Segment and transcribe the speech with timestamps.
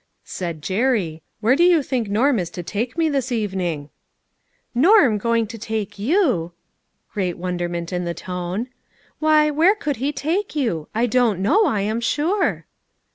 [0.25, 3.91] Said Jerry," Where do you think Norm is to take me this evening?""
[4.83, 6.53] Norm going to take you!"
[7.13, 8.65] great wonder ment in the tone."
[9.19, 10.87] Why, where could he take you?
[10.95, 12.65] I don't know, I am sure."